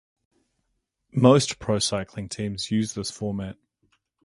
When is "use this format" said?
2.71-3.57